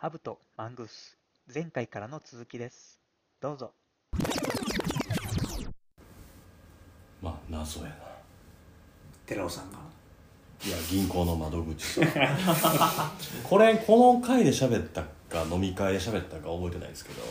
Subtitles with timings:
[0.00, 1.18] ハブとマングース
[1.52, 3.00] 前回からの続きです。
[3.40, 3.72] どうぞ。
[7.20, 7.94] まあ謎やな。
[9.26, 9.78] 寺尾さんが。
[10.64, 11.98] いや銀行の窓口
[13.42, 17.22] これこの回で喋ったか飲み会で喋ったか覚えてないですけど。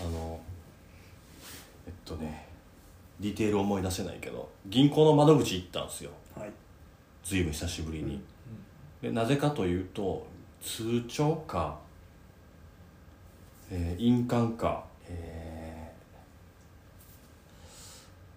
[0.00, 0.40] あの
[1.86, 2.48] えっとね
[3.20, 6.10] ディテール思い出せないけど銀行の窓口行ったんですよ。
[6.34, 6.50] はい。
[7.22, 8.20] 随分久しぶりに、
[9.00, 10.26] でなぜかというと
[10.66, 11.78] 通帳か、
[13.70, 15.92] えー印鑑か、え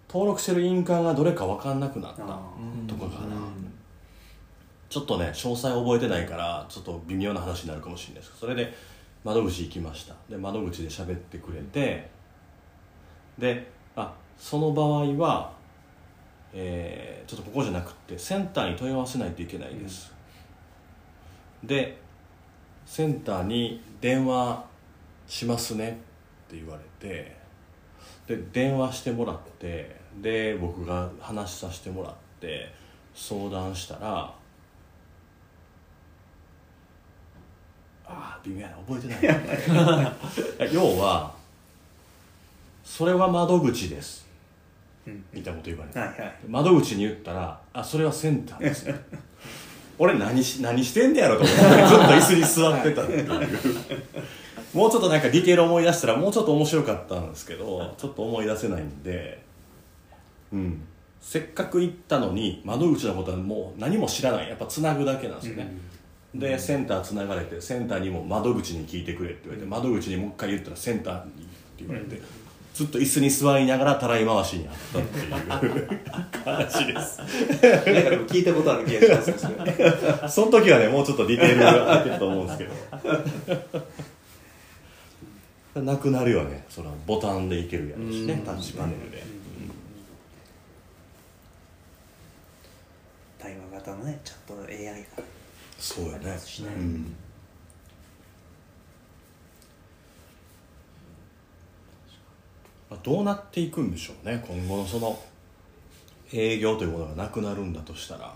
[0.06, 2.40] ー登録してる印鑑がどれか分かんなくなったあ
[2.86, 3.36] とかかな、
[4.88, 8.30] ちょっとね詳細覚えてないからちょっと微妙な話になるかもしれないです。
[8.30, 8.72] けどそれで
[9.24, 10.14] 窓口行きました。
[10.28, 12.08] で窓口で喋ってくれて
[13.38, 15.52] であその場合は、
[16.52, 20.12] えーちょっとここじゃなくってセンターに問い合わせないといけないです、
[21.62, 21.99] で
[22.90, 24.64] センターに電話
[25.28, 25.90] しますね
[26.48, 27.36] って言われて
[28.26, 32.74] で電話してもらってで僕が話させてもらって
[33.14, 34.34] 相談したらあ
[38.08, 39.28] あ微妙やな覚えて
[39.78, 40.74] ない。
[40.74, 41.32] 要は
[42.82, 44.26] それは窓口です。
[45.06, 45.24] うん。
[45.32, 45.98] みたいなこと言われて。
[46.00, 46.36] はいはい。
[46.48, 48.86] 窓口に言ったら「あそれはセンターです」
[50.02, 53.28] 俺何し何してんねやろと思って ずっと椅子に座ってたっていう。
[54.72, 59.42] もうちょっとなんかディテール思い出したらもうちょっと面白かったんですけどちょっと思い出せないんで。
[60.52, 60.82] うん。
[61.20, 64.48] せっかく行ったのに窓口のことはもう何も知らない。
[64.48, 65.76] やっぱつなぐだけなんですよね、
[66.34, 72.18] でセンターつながれてセンターにも窓口に聞いてくれって言われて窓口にもう一回言ったらセンターにって言われて、
[72.74, 75.30] ずっと椅子に座りながらたらい回しにあったっていう
[76.44, 82.70] 話ですなんかでも聞いたことある気がしますねその時はねもうちょっとディテールが入ってると思うんですけど。
[85.82, 88.34] なくなるよねそのボタンでいけるやつしね。
[88.34, 88.40] うん。
[88.42, 89.22] タッチパネルで、
[93.38, 94.84] 対話型のねちゃんと AI
[95.16, 95.22] が。
[95.78, 96.36] そうよね。
[96.38, 97.14] しねうん
[102.90, 105.18] まあどうなっていくんでしょうね今後のその
[106.32, 108.32] 営業というものがなくなるんだとしたら、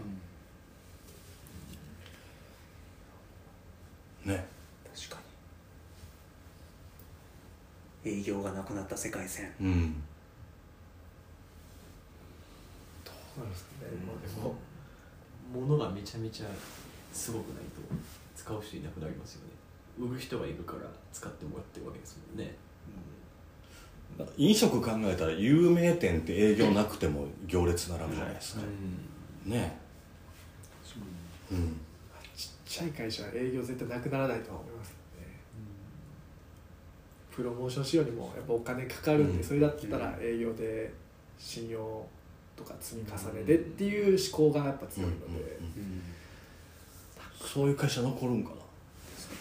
[4.24, 4.44] ね。
[4.92, 5.18] 確か
[8.04, 8.18] に。
[8.18, 9.52] 営業がなくなった世界線。
[9.60, 10.02] うん。
[13.04, 14.56] どうなんですかね、まあ、でも
[15.52, 16.46] 物がめちゃめちゃ
[17.12, 17.80] すごくないと
[18.34, 19.54] 使う人いなくなりますよね。
[19.98, 20.80] 売る人がいるから
[21.12, 22.56] 使ってもらってるわけですもんね
[24.36, 28.62] 飲食考えたら有名店って営業なくても行列並ぶじゃないですか、
[29.46, 29.78] ね。
[31.50, 31.76] うん。
[32.36, 34.94] ちっちゃい会社は営業絶対なくならないとは思いますね、
[37.34, 39.44] プロモーションしようにもやっぱお金かかるんで、うん。
[39.44, 40.92] それだったら営業で
[41.38, 42.06] 信用
[42.56, 46.02] とか積み重ねでっていう思考がやっぱ強いので、うんうんうん
[47.44, 48.56] そういう会社残るんかな。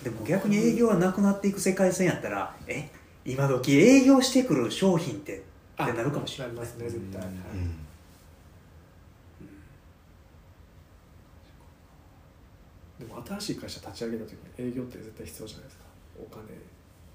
[0.04, 2.90] でも逆に営業がなくなっていく世界線やったらえ？
[3.26, 5.42] 今時営業してくる商品ってっ
[5.86, 6.56] てなるかもしれない。
[6.56, 7.22] なりますね絶対、
[13.00, 15.84] でも新しい会社立ち上げた時に営業って絶対必要じゃないですか。
[16.22, 16.44] お金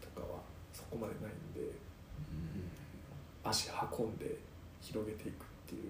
[0.00, 0.40] とかは
[0.72, 1.70] そこまでないんで、
[3.44, 4.36] 足運んで
[4.80, 5.82] 広げていくっていう。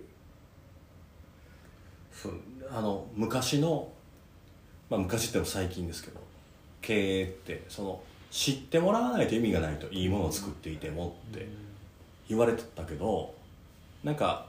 [2.13, 2.33] そう
[2.69, 3.93] あの昔の、
[4.91, 6.21] まあ、昔っても最近ですけど
[6.81, 11.49] 経営ってその知ってもらわないと意味がないといいものを作っていてもって
[12.29, 13.35] 言われてたけど
[14.05, 14.47] なんか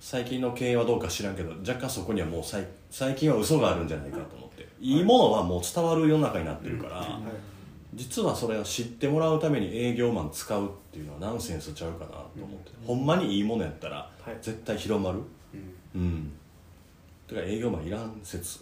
[0.00, 4.66] 最近の経営はどうか知らんけど若干そこにはもう最最近は嘘があるんじゃないかと思って。
[4.80, 5.00] い。
[5.00, 7.08] いものはもう伝わる世の中になってるから、はい。
[7.94, 14.36] 実はそれを知ってもらうために営業マン使うっていうのはナンセンスちゃうかなと思って、ほんまにいいものやったらはい。
[14.40, 15.18] 絶対広まる？
[15.94, 16.00] うん。
[16.00, 16.32] うん。
[17.26, 18.60] だから営業マンいらん説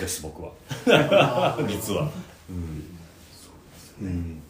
[0.00, 0.52] です僕は。
[1.68, 2.08] 実は。
[2.48, 2.98] うん、
[4.06, 4.42] うん、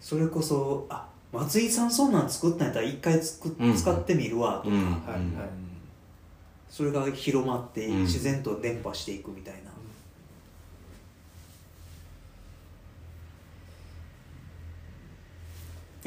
[0.00, 4.84] それこそあ松井さんそんなん作ったんやったら一回つくうん使ってみるわとか、うん。
[4.84, 5.22] はいはい。
[6.70, 8.00] それが広まってうん。
[8.02, 9.70] 自然と伝播していくみたいな、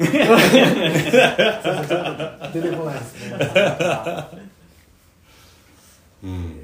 [0.00, 0.06] 出
[2.62, 3.36] てこないですね。
[6.24, 6.59] うん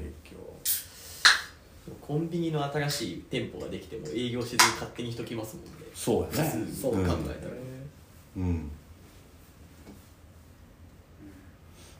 [2.07, 5.71] コンビニの新しい店舗ができても営業しずに勝手に人来ますもんね。
[5.93, 6.51] そうやね。
[6.73, 7.17] そう考えたら、
[8.37, 8.71] うん。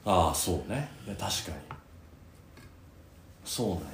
[0.05, 0.89] ああそうね。
[1.05, 1.57] いや確かに。
[3.43, 3.85] そうなんや。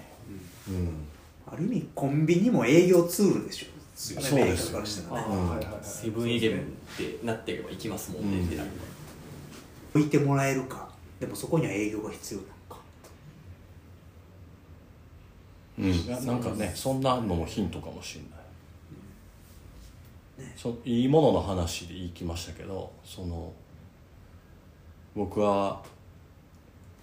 [0.69, 1.07] うん。
[1.51, 3.65] ある意味コンビニも営業ツールでしょ。
[3.95, 4.71] そうです。
[4.71, 4.87] よね。
[5.09, 5.83] あーはいはいはい。
[5.83, 6.63] セブンイレブンっ
[6.97, 8.45] てなってれば行きますもんね、うん。
[8.45, 8.69] ってなる
[9.95, 10.89] 置いてもらえるか。
[11.19, 12.39] でもそこには営業が必要。
[12.41, 12.81] なのか
[15.79, 16.07] うん。
[16.07, 18.33] なんかねそんなのもヒントかもしれない、ね。
[20.57, 23.51] そいいものの話で言いきましたけどその
[25.15, 25.81] 僕は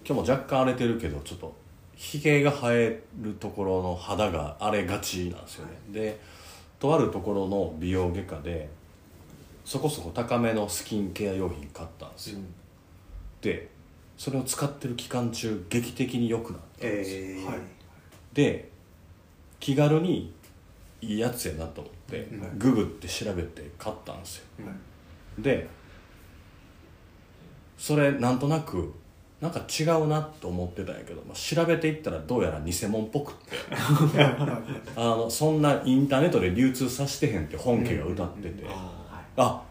[0.05, 1.53] 今日も若干荒れてるけどちょっと
[1.95, 6.19] ひげが生えるところの肌が荒れがちなんですよね、で
[6.79, 8.69] とあるところの美容外科で
[9.63, 12.39] そこそこ高めのスキンケア用品買ったんですよ、
[13.41, 13.69] で
[14.17, 17.17] それを使ってる期間中劇的に良くなったんですよ。
[17.17, 17.45] えー。
[17.45, 17.80] はい
[18.33, 18.69] で
[19.59, 20.33] 気軽に
[21.01, 22.59] いいやつやなと思って、うん。
[22.59, 24.45] ググって調べて買ったんですよ。
[25.39, 25.67] で
[27.77, 28.93] それなんとなく
[29.41, 33.57] なんか違うなと思ってたんやけど、まあ、調べていったらどうやら偽物っぽくって。
[34.95, 38.63] あのそんなインターネットで流通させてへんって本家が歌ってて、
[39.35, 39.63] あ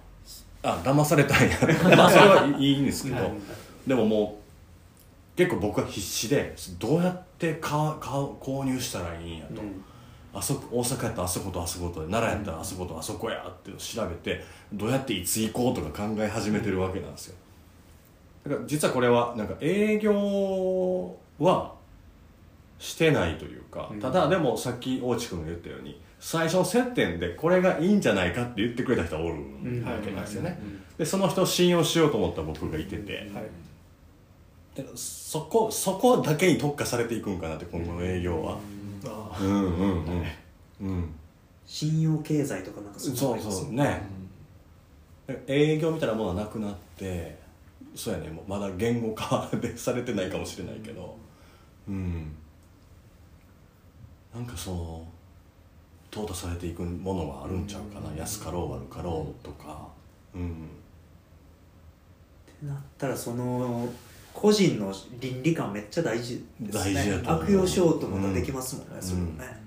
[0.64, 1.56] あ騙されたんや。
[1.96, 3.30] まあそれはいいんですけど、
[3.86, 4.39] でももう
[5.40, 9.62] 結構僕は必死でどうやって買う買う購入したらいいんやと、
[10.34, 17.37] あそこ大阪やったらあそことあそことで奈良やったらあそことあそこやって調べてどうやっていつ行こうとか考え始めてるわけなんですよ。
[18.44, 21.72] だから実はこれはなんか営業は
[22.78, 29.38] してないというか、ただでもさっき大地君が言ったように最初の接点でこれがいいんじゃないかって言ってくれた人がおるわ
[30.04, 30.58] けなんですよね、
[30.98, 33.44] でその人を信用しようと思った僕がいてて、はい。
[33.69, 33.69] で
[34.94, 38.59] そこそこだけに特化されていくんかなって今後の営業は、
[39.05, 40.25] あうん、うんうん。
[40.81, 41.15] うん。
[41.67, 44.03] 信用経済とかなんかそうんなのありますよそうね、
[45.47, 47.38] 営業みたいなものはなくなって
[47.94, 48.29] そうやね。
[48.29, 51.17] もうまだ言語化でされてないかもしれないけど。
[51.88, 52.32] うん。
[54.35, 55.06] なんかその
[56.11, 59.88] 淘汰されていくものはあるんちゃうかな、安かろう悪かろうとか。
[60.35, 60.50] うん。
[60.50, 60.55] っ
[62.61, 63.88] てなったらその
[64.32, 66.94] 個人の倫理観めっちゃ大事ですね。
[66.94, 69.03] 大事やと悪用しようとまたできますもんね、うん。
[69.03, 69.61] それもね、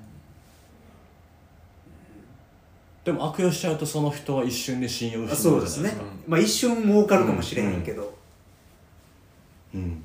[3.04, 5.94] でも悪用しちゃうとその人は一瞬で信用そうですね。
[6.28, 8.18] まあ一瞬儲かるかもしれへんけど、
[9.74, 10.04] うん。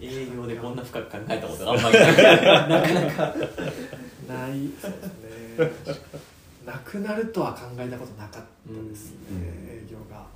[0.00, 2.16] 営 業でこんな深く考えたことがあんまりない。
[2.68, 3.34] なかなか
[4.28, 6.02] ないそうですね。
[6.66, 9.36] なくなるとは考えたことなかったですね、うん。
[9.70, 10.26] 営業が。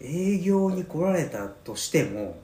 [0.00, 2.36] 営業に来られたとしても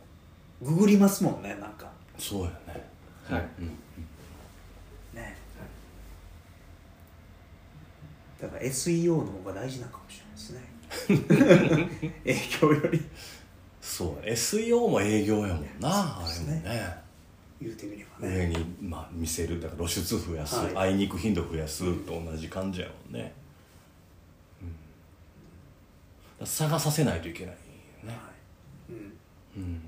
[0.63, 1.91] ググりますもんねなんか。
[2.19, 2.89] そうやね。
[3.29, 3.49] はい。
[3.61, 3.69] うん
[5.15, 5.37] ね、
[8.41, 12.21] だから SEO の方が大事なのかもしれないですね。
[12.25, 13.01] 営業より。
[13.81, 16.47] そう SEO も営業やもんなね。
[16.55, 17.01] れもね。
[17.61, 18.35] 言うてみればね。
[18.35, 20.75] 上に、まあ、見せるだから露出増やす、はい。
[20.75, 23.35] 会いに行く頻度増やすと同じ感じやもんね、
[26.41, 27.55] うん、探させないといけない
[28.05, 28.93] ね、はい。
[28.93, 29.83] うん、うん、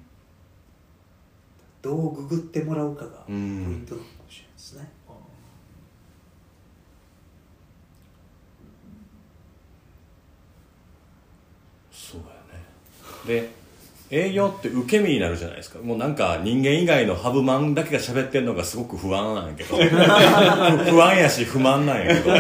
[1.81, 4.93] どうググってもらうかがポイうんントかもしれないですね、
[12.13, 12.63] そうやね
[13.27, 13.51] で
[14.11, 15.79] 営業って受け身になるじゃないですか。
[15.79, 19.77] もうなんか人間以外のハブマンだけが喋ってんのがすごく不安なんやけど。
[20.91, 22.31] 不安やし不満なんやけど。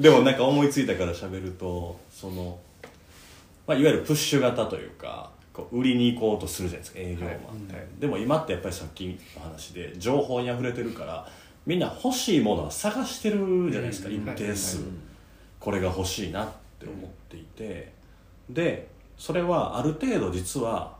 [0.00, 2.58] でもなんか思いついたから喋るとその、
[3.68, 7.36] まあ、いわゆるプッシュ型というかこう売りに行こうとするじゃないですか営業マンっ
[7.68, 9.06] て、でも今ってやっぱりさっき
[9.36, 11.28] の話で情報にあふれてるから
[11.66, 14.80] みんな欲しいものは探してるじゃないですか、一定数、
[15.60, 16.48] これが欲しいなっ
[16.80, 17.92] て思っていて、
[18.50, 18.88] で
[19.22, 20.96] それはある程度実は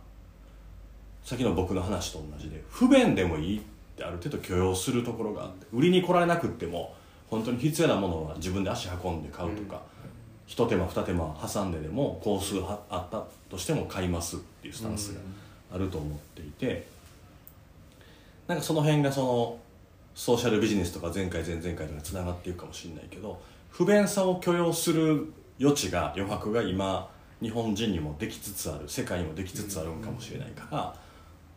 [1.24, 3.62] さっきの僕の話と同じで不便でもいいっ
[3.96, 6.94] てある程度許容するところがあって売りに来られなくっても
[7.28, 9.82] 本当に必要なものは自分で足運んで買うとか、
[10.46, 15.20] 一手間二手間挟んででも工数はあったとしても買いますっていうスタンスが
[15.74, 16.86] あると思っていて、
[18.46, 19.58] なんかその辺がその
[20.14, 27.10] ソーシャルビジネスとか前回前々回とかつながっていくかもしれないけど不便さを許容する余地が余白が今
[27.42, 30.94] 日本人にもできつつある世界にもできつつあるんかもしれないから、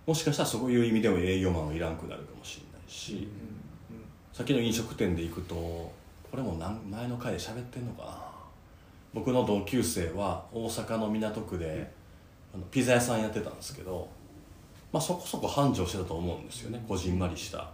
[0.06, 3.28] もしかしたらそういう意味でも営業マンはいらんくなるかもしれないし、
[4.34, 5.94] さっきの飲食店で行くとこ
[6.34, 6.54] れも
[6.90, 8.18] 前の回で喋ってんのかな。
[9.14, 11.90] 僕の同級生は大阪の港区で
[12.54, 14.10] あのピザ屋さんやってたんですけど
[14.92, 17.70] まあ、そこそこ繁盛してたと思うんですよねこじんまりした。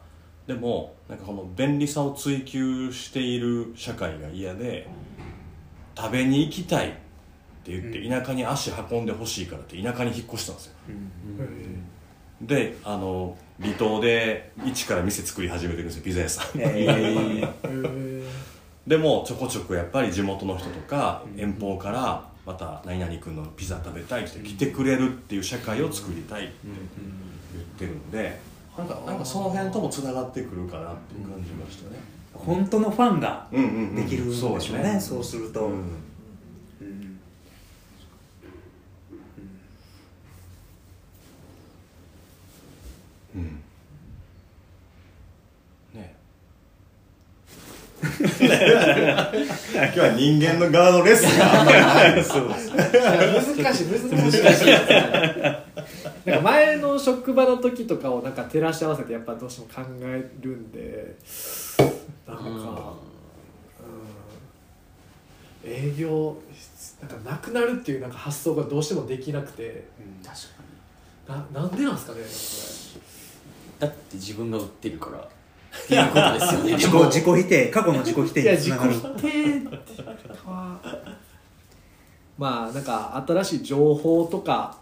[0.48, 4.88] でもなんかこの便利さを追求している社会が嫌で
[5.96, 6.98] 食べに行きたい。
[7.62, 10.74] って言って田舎に足運んでほしいからって田舎に引っ越したんですよ。
[12.42, 16.60] であの離島で一から店作り始めてるんですよピザ屋さん。
[16.60, 17.46] えー。
[17.46, 18.52] へえ
[18.88, 26.54] でもちょこちょこやっぱり地元の人とか遠方からまた何々君のピザ食べたいって来てくれるっていう社会を作りたいって
[27.54, 28.40] 言ってるんで
[28.76, 32.00] なんかなんかその辺ともつながってくるかなっていう感じましたね。
[32.34, 33.96] 本当のファンがうんうんうん。
[33.96, 35.80] できるんでしょうね,、そうですそうすると、うんうん
[43.36, 43.64] うん
[45.94, 46.16] ね
[48.42, 51.38] 今日は人間の側のレッスン。
[51.38, 52.70] があんまりないそうです。
[52.72, 54.44] 難しい難しい。
[54.44, 54.66] 難しい
[56.26, 61.16] なんか前の職場の時とかをなんか照らし合わせてやっぱどうしても考えるんで。
[62.28, 62.44] なんか、
[65.64, 66.38] うん、営業
[67.02, 69.86] なんかなくなるっていうなんか発想がどうしてもできなくて。
[70.24, 71.54] 確かに。
[71.54, 73.00] ななんでなんですかねそ
[73.80, 75.28] だって自分が売ってるから
[75.92, 76.74] っていうことですよね。
[76.74, 79.18] 自己自己否定過去の自己否定れいや自己につながる。
[79.18, 80.80] 否定っていうか
[82.38, 84.78] まあなんか新しい情報とか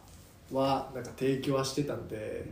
[0.51, 2.45] はなんか提供はしてたんで、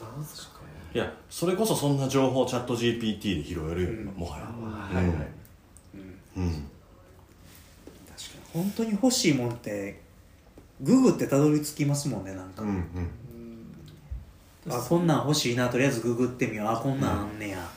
[0.00, 0.24] なん。
[0.24, 4.04] すかねいやそれこそそんな情報をチャット GPT で拾えるよ、うん。
[4.06, 4.44] もはや。
[4.44, 5.06] はい。
[5.06, 5.14] はい
[6.36, 6.42] うん。
[6.42, 6.52] うん。
[8.08, 8.62] 確かに。
[8.62, 10.00] 本当に欲しいもんって
[10.80, 13.10] ググってたどり着きますもんねなんか、うんうん
[14.68, 15.68] あこんなん欲しいな。
[15.68, 16.66] とりあえずググってみよう。
[16.68, 17.68] あこんなんあんねや、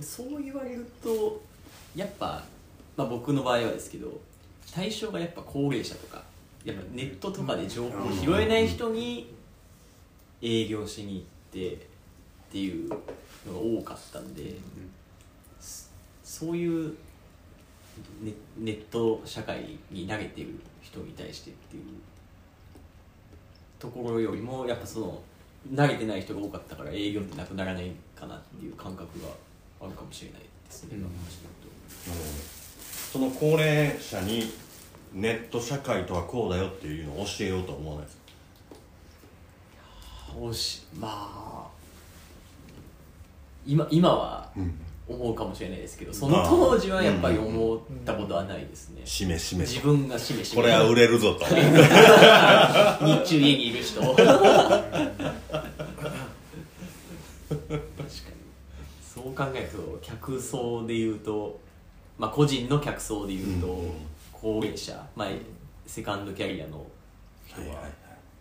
[0.00, 1.42] そう言われると
[1.96, 2.42] やっぱ、
[2.96, 4.20] まあ、僕の場合はですけど
[4.72, 6.22] 対象がやっぱ高齢者とか
[6.64, 9.34] やっぱネットとかで情報を拾えない人に
[10.40, 11.24] 営業しに行っ
[11.68, 11.78] てっ
[12.52, 13.00] ていうのが
[13.58, 14.54] 多かったんで、
[15.60, 15.88] そ
[16.22, 16.94] そういう
[18.22, 20.48] ネネット社会に慣れてる
[20.80, 21.82] 人に対してっていう
[23.82, 25.20] ところよりもやっぱその
[25.74, 29.26] 慣れてない人が多かったから営業ってなくならないかなっていう感覚が
[29.80, 32.30] あるかもしれないですね、今の話だなるほど
[33.12, 34.52] その高齢者に
[35.12, 38.16] ネット社会とはこうだよっていうのを教えようとは思わないです
[40.48, 40.54] か？
[40.54, 41.66] しまあ
[43.66, 44.74] 今今はうん
[45.14, 50.62] 思うかもしれないですけどその当時はやっぱり思ったことはないですね、しめしめ自分がしめしめ。
[50.62, 51.44] これは売れるぞと。
[51.46, 51.54] 日
[53.24, 54.00] 中家にいる人。
[54.00, 54.32] 確か
[57.50, 57.62] に。
[59.02, 61.60] そう考えると客層でいうと
[62.18, 63.92] まあ個人の客層でいうと、うん
[64.42, 65.28] 高齢者、まあ、
[65.86, 66.84] セカンドキャリアの
[67.46, 67.66] 人は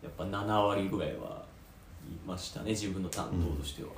[0.02, 1.46] やっぱ7割ぐらいは
[2.10, 3.90] いましたね自分の担当としては、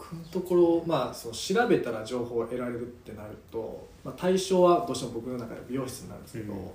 [0.00, 6.70] 僕のところ、まあ、その調べたら情報を得られるってなると、まあ、対象はどうしても僕の中で美容室になるんですけど、うん。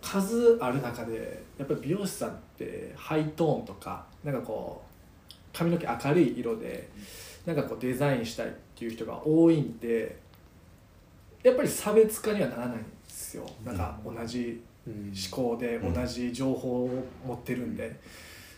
[0.00, 4.82] 数ある中でやっぱり美容師さんってハイトーンとかなんかこ
[5.30, 6.88] う髪の毛明るい色で
[7.46, 10.16] なんかこうデザインしたいっていう人が多いんで
[11.42, 13.46] やっぱり差別化にはならないんですよ。
[13.64, 17.98] なんか同じ思考で同じ情報を持ってるんで、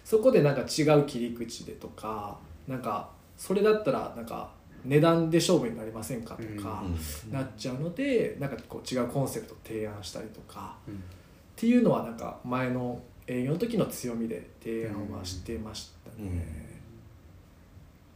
[0.04, 4.50] そこでなんか違う切り口でとかなんかそれだったらなんか
[4.84, 6.82] 値段で勝負になりませんかとか
[7.26, 7.32] うん。
[7.32, 10.94] なっちゃうのでなんかこう違うコンセプトを提案したりとかうん。
[10.94, 10.98] っ
[11.56, 16.80] ていうのはなんか前の営業の時の強みで提案はしてましたね、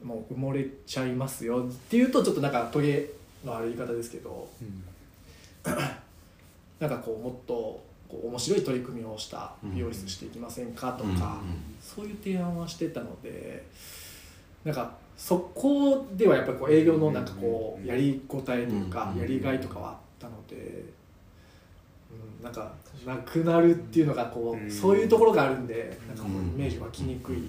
[0.02, 3.10] もう埋もれちゃいますよっていうとちょっとなんかトゲ
[3.44, 4.48] のある言い方ですけど
[6.78, 7.54] なんかこうもっと
[8.08, 11.40] こう面白い取り組みをした美容室していきませんかとうんか、
[11.80, 13.66] そういう提案はしてたので
[14.64, 20.56] なんかそこではやっぱりこう営業のなんかこうやりごたえというかうんやりがいとかはあったので、
[22.10, 22.72] うん、なんか
[23.06, 27.42] なくなるっていうのがこうそういうところがあるんでなんかこううんイメージ湧きにくい。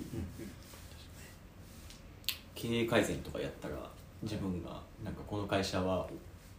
[2.54, 3.76] 経営改善とかやったら
[4.22, 4.70] 自分が
[5.04, 6.06] なんかこの会社は、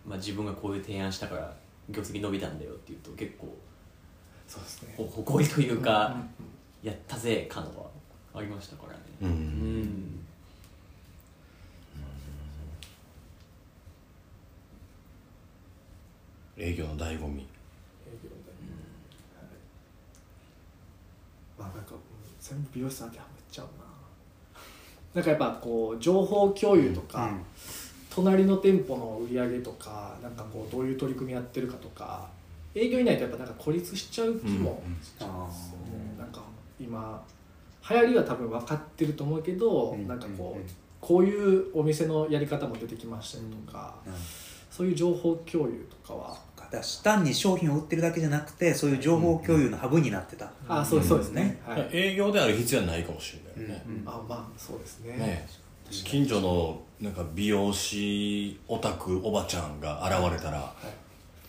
[0.04, 1.54] まあ、自分がこういう提案したから
[1.90, 3.54] 業績伸びたんだよっていうと結構
[4.48, 4.94] そうですね。
[4.96, 6.16] ほ誇りというか、
[6.82, 7.86] やったぜ感は
[8.34, 8.98] ありましたからね。
[9.20, 10.01] うんうん
[16.64, 17.42] 営業の醍醐味。
[17.42, 18.36] 営業で、
[19.36, 19.46] はい。
[21.58, 21.98] まあなんかうん
[22.40, 23.72] 全部美容師さんってはめっちゃうな。
[25.14, 27.36] なんかやっぱこう情報共有とか、
[28.14, 32.28] 隣の店舗の売り上げとかなんかこうどういう取り組みやってるかとか
[32.74, 36.42] 営業いないとやっぱなんか孤立しちゃう気もうんしちゃうんですよね、なんか
[36.78, 37.22] 今
[37.90, 44.12] 流行りは多分分かってると思うけど、なんかこう、こういうお店のやり方も出てきましたよとか、うん。
[44.70, 46.38] そういう情報共有とかは、
[47.02, 55.16] 単に商品を売ってるだけじゃなくてそういう情報共有のハブになってた、あそうそうですね、はい、営業である必要はないかもしれないよね、うんあまあそうですね。
[55.16, 55.46] ね
[55.90, 60.72] 近所のなんか美容師オタクおばちゃんが現れたら、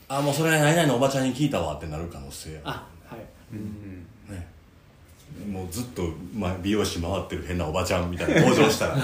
[0.10, 3.20] あもうそれ何々のおばちゃんに聞いたわってなる可能性あはい。
[3.54, 4.54] うんね
[5.50, 6.04] もうずっと、
[6.36, 8.98] まあ、美容師回ってる変なおばちゃんみたいな登場したら。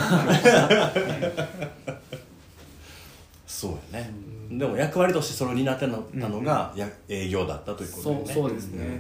[3.48, 4.12] そうやね、
[4.50, 8.34] でも役割としてそれを担ってたのが、や営業だったということそうだよね。
[8.34, 8.90] そうですね、ん。
[8.90, 8.98] は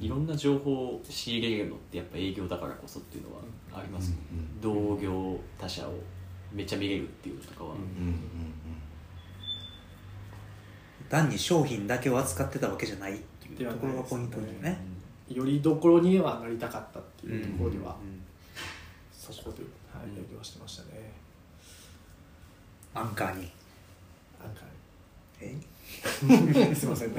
[0.00, 0.06] い。
[0.06, 3.42] いろんな情報を仕入れるのってやっぱ営業だからこそっていうのは
[3.74, 5.92] ありますもん、同業他社を
[6.52, 8.14] めっちゃ見れるっていうのとかは、うんうん
[11.10, 14.78] 単に商品だけを扱ってたわけじゃないっていうところがポイントだよね。
[15.28, 18.22] よりどころにはなりたかったっていうところでは、うん
[19.12, 21.12] そこで、はい、営業してましたね。
[22.94, 23.52] アンカーに
[24.44, 24.62] なんか
[25.40, 25.54] え？
[26.74, 27.10] すいません。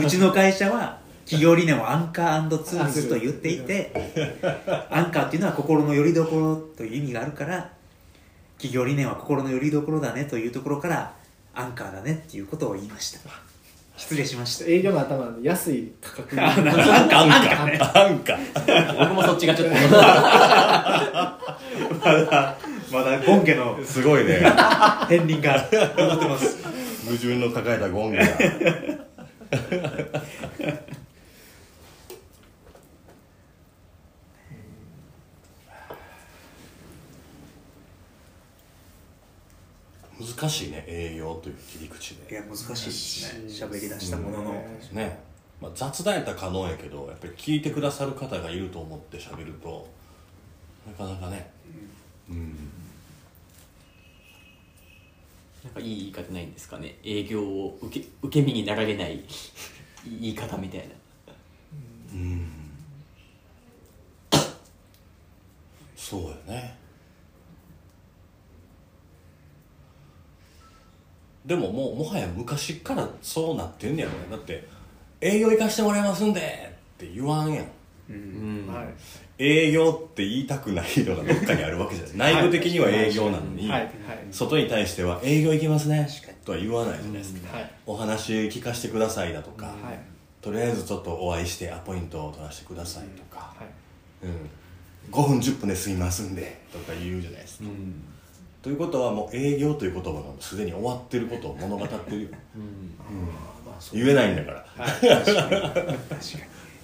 [0.00, 3.92] うちの会社は企業理念をアンカーツールズと言っていて
[4.90, 7.70] アンカーっていうのは心の拠り所という意味があるから
[8.56, 11.14] 企業理念は心の拠り所だねというところから
[11.54, 13.20] アンカーだねっていうことを言いました
[14.00, 14.64] 失礼しました。
[14.64, 18.38] 営業の頭なんで安い価格でアンカーアンカーなんか。
[18.98, 19.74] 僕もそっちがちょっと。
[19.74, 19.80] ま
[22.10, 22.56] だ
[22.90, 26.56] まだゴンゲのすごいね片鱗が残ってます
[27.04, 28.24] 矛盾の抱えたゴングが
[40.20, 43.44] 難しいね営業という切り口いでや難しいですね。
[43.48, 44.52] 喋り出したものの。
[44.92, 45.18] ね、
[45.60, 49.88] まあ、雑談やったら可能やけどやっぱり聞いてくださる方がいると思って喋ると
[50.86, 51.50] なかなかね。
[52.28, 52.56] うん。
[55.64, 56.96] なんかいい言い方ないんですかね。
[57.04, 59.24] 営業を受け受け身になられない
[60.04, 60.94] 言い方みたいな。
[62.12, 62.50] うん。
[65.96, 66.79] そうやね
[71.44, 74.26] でももうもはや昔からそうなってんねやろね。
[74.30, 74.66] だって
[75.20, 77.66] 営業行かしてもらいますんでって言わんやん。
[78.10, 78.66] うん。
[78.66, 78.86] はい。
[79.38, 82.34] 営業って言いたくないのがどっかにあるわけじゃない。
[82.34, 83.80] 内部的には営業なのに、はい。
[83.82, 83.90] はい
[84.30, 86.06] 外に対しては営業行きますね。
[86.44, 87.70] とは言わないじゃないですか、はい。
[87.86, 89.74] お話聞かせてくださいだとか、はい。
[90.42, 94.26] とりあえずちょっとお会いしてアポイントを取らせてくださいとか、はい。
[94.26, 94.50] うん、
[95.10, 97.64] 5分10分で済みますんでとか言うじゃないですか、
[98.62, 102.28] ということはもう営業という言葉がすでに終わってることを物語ってるよ。
[103.64, 104.64] まあそう言えないんだから。
[104.76, 105.96] はい確か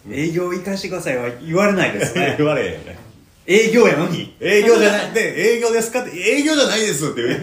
[0.07, 0.17] に。
[0.17, 2.37] 営業行かしてくださいは言われないですね。
[2.39, 2.99] 言われへんよね。
[3.47, 4.35] 営業やのに。
[4.41, 5.13] 営業じゃない。
[5.13, 7.37] で営業ですかって営業じゃないですって言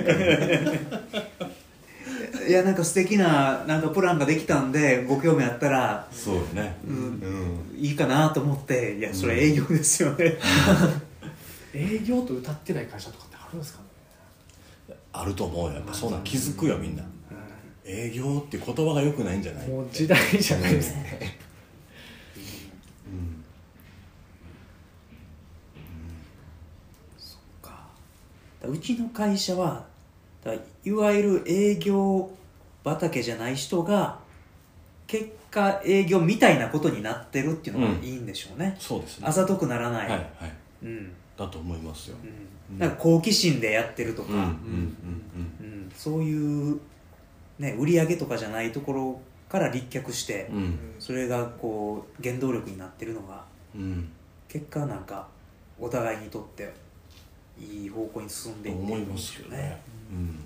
[2.43, 2.49] う。
[2.49, 6.75] いやなんか素敵ななんかプランができたんでご興味あったらそうよね。
[6.87, 6.95] うん
[7.75, 7.79] うん。
[7.79, 10.37] いいかなと思っていやそれ営業ですよね、
[11.73, 13.82] 営業と歌ってない会社とかってあるんですかね？
[15.13, 15.75] あると思うよ。
[15.75, 17.03] やっぱそうなん気づくよみんな。
[17.85, 19.67] 営業って言葉が良くないんじゃない？
[19.67, 21.37] もう時代じゃないですね。
[23.05, 23.43] うん。
[27.61, 27.87] か。
[28.63, 29.85] うちの会社は
[30.43, 30.53] だ
[30.85, 32.29] いわゆる営業
[32.85, 34.17] 畑じゃない人が
[35.05, 39.27] 結果営業みたいなことになってるっていうのがいいんでしょうね、そうですね。
[39.27, 40.51] あざとくならない、はいはい。
[40.83, 41.11] うん
[41.45, 42.17] だと思いますよ。
[42.71, 44.55] うん、なんか好奇心でやってるとか、うんうんうん
[45.61, 45.91] うん。
[45.95, 46.79] そういう、
[47.59, 50.57] ね、売り上げとかじゃないところから立脚して、うん。
[50.57, 53.43] うんそれがこう原動力になってるのが
[53.75, 54.09] うん。
[54.47, 55.27] 結果なんか
[55.79, 56.71] お互いにとって
[57.59, 59.81] いい方向に進んとでいって思いますよね。
[60.11, 60.39] うん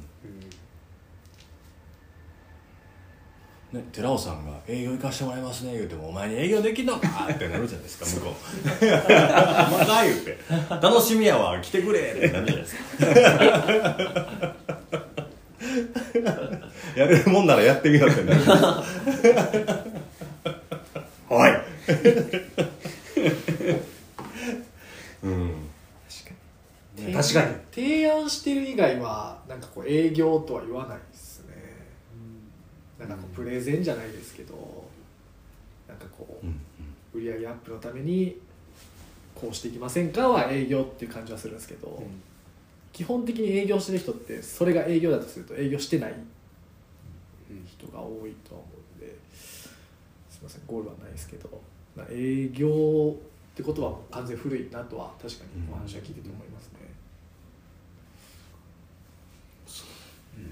[3.73, 8.33] ね、寺尾さんが「営業行かしてもらいますね」言うても「お前に営業できんのか!」ってなるじゃないですか向こう
[8.87, 8.91] 「ま
[9.85, 10.37] だ」言うて
[10.81, 12.81] 「楽しみやわ来てくれ!」ってなるじゃないですか。
[16.95, 18.41] やれるもんならやってみようってなる。
[21.29, 21.61] はい。
[25.23, 25.53] うん。
[27.13, 27.55] 確かに。
[27.73, 31.16] 提案してる以外はなんかこう営業とは言わないですね
[32.99, 34.85] なんかこうプレゼンじゃないですけど
[35.87, 38.37] なんかこうんう売り上げアップのために
[39.35, 42.01] こうしていきませんかは営業っていう感じはするんですけど、
[42.91, 46.13] 基本的に営業してる人ってそれが営業だとすると営業してない
[47.65, 49.69] 人が多いとは思うんです
[50.41, 51.49] いませんゴールはないですけど
[51.95, 53.15] な営業
[53.53, 56.87] ってことは完全に古いなとは確かにお話は聞いてて思いますね、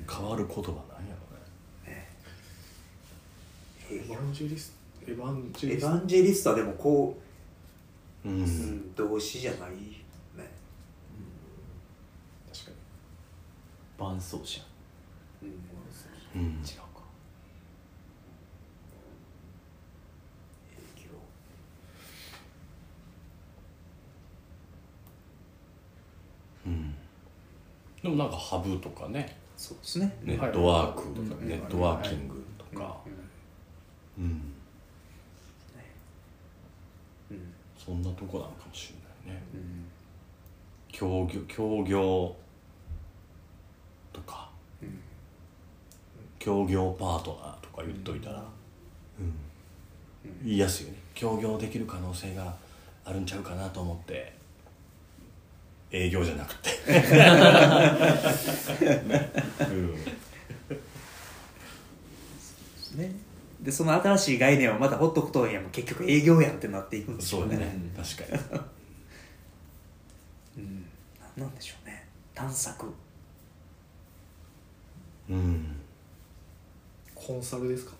[0.10, 1.14] 変わる言葉なんや
[4.07, 4.73] ヴァンジェリス
[5.05, 5.11] ト？
[5.11, 5.87] エヴァンジェエヴリスト？
[5.89, 7.17] ァンジェリストはでもこ
[8.25, 8.43] うう、うん。
[8.43, 9.75] ん、動詞じゃないね
[12.51, 12.77] 確かに。
[13.97, 14.61] 伴奏者。
[15.43, 15.49] うん。
[16.41, 16.49] うん。
[16.53, 16.65] 違うか。
[20.73, 21.11] 営業
[26.65, 26.95] うん。
[28.01, 29.37] でもなんかハブとかね。
[29.55, 30.17] そうですね。
[30.23, 31.45] ネットワークはいはい。
[31.47, 32.97] ネットワーキングとか。
[33.05, 33.13] うん
[34.19, 34.41] うん。
[37.78, 38.93] そんなとこなのかもし
[39.25, 39.43] れないね。
[39.54, 39.86] うん
[40.91, 42.36] 協業協業
[44.13, 44.49] とか。
[44.82, 44.99] うん
[46.39, 48.43] 協業パートナーとか言っといたら、
[49.19, 49.34] うん。
[50.43, 50.99] 言いやすいよね。
[51.15, 52.56] 協業できる可能性が
[53.04, 54.36] あるんちゃうかなと思って。
[55.91, 56.69] 営業じゃなくて、
[59.62, 59.95] うん。
[62.99, 63.15] ね
[63.65, 67.56] でその新しい概念をまたほっとくといやもう結局営業やんってなっていくんですよね。
[67.56, 68.43] そうだね確かに。
[70.63, 70.86] うん。
[71.36, 72.08] 何なんでしょうね。
[72.34, 72.86] 探索。
[75.30, 75.75] うん。
[77.15, 77.93] コンサルですか？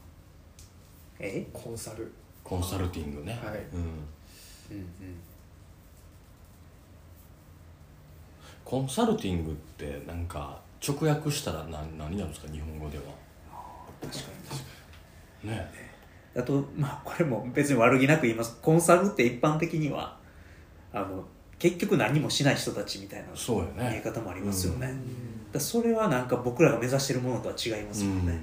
[1.20, 1.46] え？
[1.52, 2.12] コンサル。
[2.44, 3.58] コンサルティングね、はい。
[3.74, 3.88] うん、うん。
[4.78, 4.86] うん
[8.64, 12.48] コンサルティングってなんか直訳したら何何なんですか？
[12.52, 13.04] 日本語では。
[14.02, 14.26] 確かに。
[14.50, 14.66] 確か
[15.46, 15.72] ね。
[16.36, 18.58] にあとまあこれも別に悪気なく言います。
[18.62, 20.18] コンサルって一般的には
[20.92, 21.24] あの
[21.58, 23.90] 結局何もしない人たちみたいなそうよね。
[23.90, 24.96] 見え方もありますよね、うだか
[25.54, 28.26] らそれはなんか僕らが目指してるものとは違いますもん。
[28.26, 28.40] ね、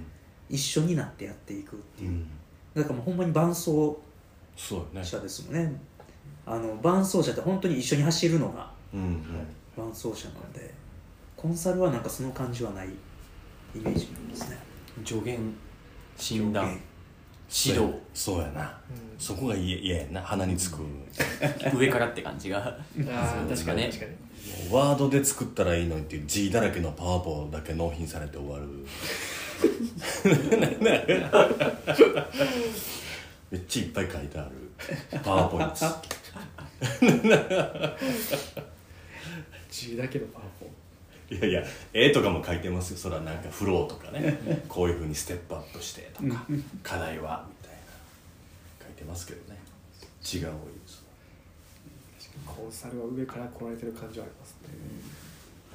[0.49, 2.27] 一緒になってやっていくっていう、うん、
[2.75, 3.97] だからもうほんまに伴走
[4.57, 5.73] 者ですもんね。
[6.45, 9.25] あの伴走者って本当に一緒に走るのがうんうん
[9.77, 10.73] 伴走者なんで
[11.37, 14.59] コンサルはなんかその感じはないイメージなんですね。
[15.05, 15.39] 助言。
[16.17, 16.79] 診断
[17.55, 17.93] 指導。
[18.15, 18.75] そうやな、
[19.19, 20.79] そこが嫌嫌やな鼻につく、
[21.77, 22.75] 上からって感じが。
[23.49, 24.13] 確かにね確かに。
[24.71, 28.67] ワードで作ったらいいのにっていう字だらけのパワポだけ納品されて終わる。
[33.51, 34.53] めっちゃいっぱい書いてある。
[35.23, 35.85] パワポにつ
[39.71, 40.67] 字だけのパワポ
[41.33, 41.65] いやいや
[41.95, 42.99] 絵とかも書いてますよ。
[42.99, 44.63] そらなんかフローとかね。
[44.69, 46.47] こういうふうにステップアップしてとか
[46.83, 48.87] 課題はみたいな。
[48.87, 49.59] 書いてますけどね。
[50.21, 51.03] 字が多いです
[52.47, 54.69] コンサルは上から来られてる感じはありますね。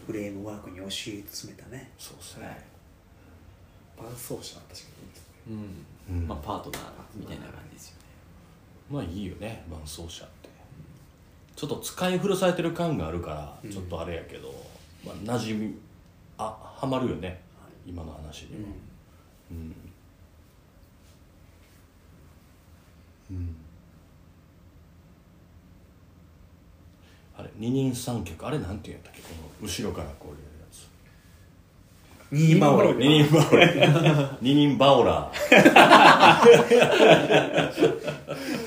[0.06, 1.92] フレームワークに教え詰めたね。
[1.98, 2.66] そうですね。
[3.98, 5.34] 伴走者は確かにいいですね。
[6.10, 6.82] うん、うんまあパートナー
[7.16, 8.04] みたいな感じですよね。
[8.92, 9.66] まあいいよね。
[9.70, 10.50] 伴走者って。
[11.56, 14.54] ちょっと使い古されてる感があるからちょっとあれやけど、
[15.06, 15.76] まあ、馴染み
[16.38, 17.42] あはまるよね。
[17.86, 18.70] 今の話には。
[19.52, 19.76] うん。
[23.30, 23.56] うん、
[27.38, 29.22] あれ二人三脚あれなんていうんだっけ？
[29.22, 29.28] こ
[29.62, 30.88] の後ろからこういうやつ。
[32.32, 33.68] ニーマオラ二人バオラ
[34.42, 35.32] 二人バオラ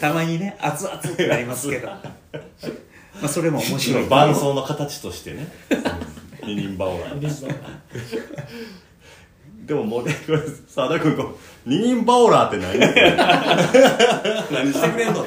[0.00, 1.88] たまにね熱々ってなりますけど。
[3.20, 4.08] まあそれも面白い。
[4.08, 5.46] 伴奏の形としてね
[6.54, 7.14] 二人バオラ
[9.66, 11.36] でももうねこれ澤田君こう
[11.68, 12.78] 二人バオラって何？
[12.78, 12.90] 何
[14.72, 15.24] してくれんの？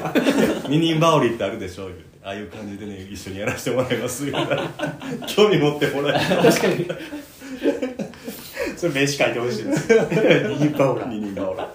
[0.68, 1.86] 二人バオリってあるでしょ？
[1.86, 4.36] 言うてああいう感じでね一緒にやらせてもらいますよ。
[5.26, 6.86] 興味持ってもらえ確かに。
[8.76, 9.88] それ名刺書いてほしいです。
[9.88, 11.74] 二人バオラ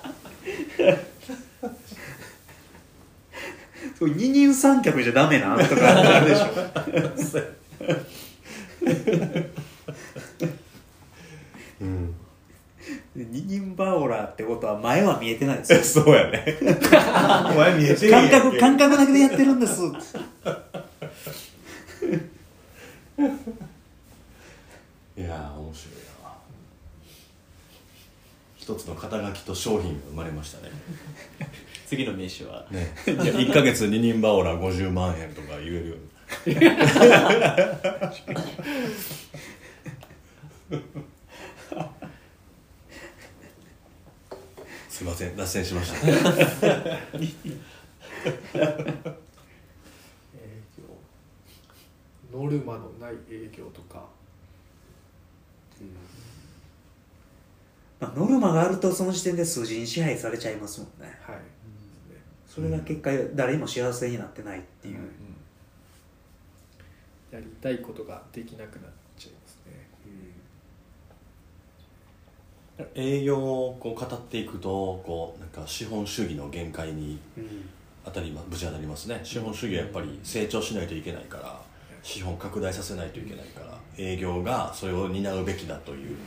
[3.98, 6.48] そう二人三脚じゃダメなんとかあるでしょ
[11.82, 12.16] うん。
[13.16, 16.04] 二人バオラってことは前は見えてないですよ。
[16.06, 16.58] そうやね。
[16.62, 16.64] お
[17.56, 19.82] 前見えて感覚感覚だけでやってるんです。
[25.18, 26.10] いやー面白いな
[28.56, 30.72] 一つの肩書きと商品が生まれましたね。
[31.88, 32.66] 次の名刺は。
[32.72, 32.94] ね。
[33.06, 36.10] 1ヶ月二人バオラ50万円とか言えるように
[44.90, 46.08] すいません脱線しました。
[46.08, 46.20] 営
[50.78, 50.84] 業
[52.34, 54.04] ノルマのない営業とか。
[58.00, 61.20] まあ、ノルマがあるとその時点で数字に支配されちゃいますもんね。
[61.22, 61.36] はい、
[62.48, 65.29] それが結果誰も幸せになってないっていう、うん
[67.32, 69.88] やりたいことができなくなっちゃいますね。
[72.96, 77.70] 営業をこう語っていくとこうなんか資本主義の限界にうん。
[78.06, 79.20] 当たりまぶち当たりますね。
[79.24, 81.60] 資本主義はやっぱり成長しないといけないから
[82.02, 86.18] 資本拡大させないといけないから営業がそれを担うべきだという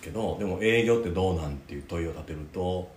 [0.00, 2.88] けどでも営業ってどうなんっていう問いを立てると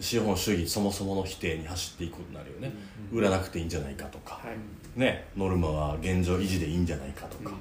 [0.00, 2.72] 資本主義そもそもの否定に走っていくことになるよね、
[3.12, 4.56] 売らなくていいんじゃないかとか、はい
[4.98, 7.52] ねノルマは現状維持でいいんじゃないかとか、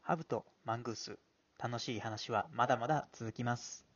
[0.00, 1.18] ハブとマングース、
[1.62, 3.89] 楽しい話はまだまだ続きます。